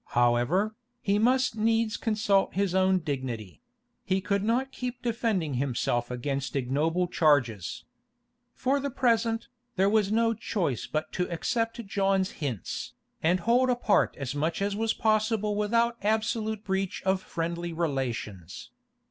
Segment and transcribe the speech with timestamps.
[0.17, 3.61] However, he must needs consult his own dignity;
[4.03, 7.85] he could not keep defending himself against ignoble charges.
[8.55, 14.15] For the present, there was no choice but to accept John's hints, and hold apart
[14.17, 18.71] as much as was possible without absolute breach of friendly relations.